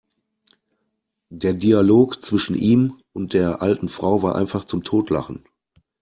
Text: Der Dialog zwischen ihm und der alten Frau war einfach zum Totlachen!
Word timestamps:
Der 1.29 1.53
Dialog 1.53 2.25
zwischen 2.25 2.55
ihm 2.55 2.97
und 3.13 3.33
der 3.33 3.61
alten 3.61 3.87
Frau 3.87 4.23
war 4.23 4.33
einfach 4.35 4.63
zum 4.63 4.81
Totlachen! 4.81 5.43